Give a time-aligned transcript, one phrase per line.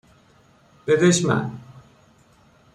[0.87, 1.51] بدش من